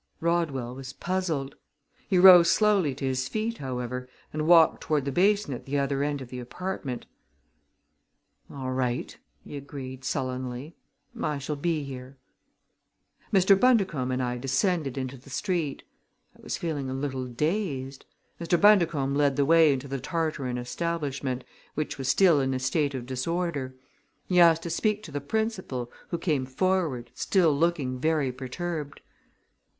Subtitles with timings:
[0.19, 1.53] Rodwell was puzzled.
[2.09, 6.01] He rose slowly to his feet, however, and walked toward the basin at the other
[6.01, 7.05] end of the apartment.
[8.49, 10.75] "All right!" he agreed sullenly.
[11.21, 12.17] "I shall be here."
[13.31, 13.55] Mr.
[13.55, 15.83] Bundercombe and I descended into the street.
[16.35, 18.03] I was feeling a little dazed.
[18.39, 18.59] Mr.
[18.59, 21.43] Bundercombe led the way into the Tarteran establishment,
[21.75, 23.75] which was still in a state of disorder.
[24.25, 28.99] He asked to speak to the principal, who came forward, still looking very perturbed.